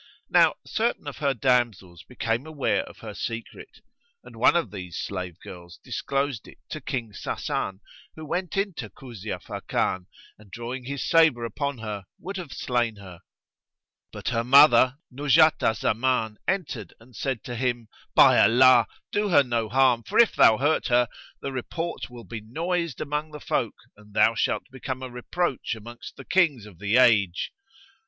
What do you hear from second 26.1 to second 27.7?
the Kings of the age!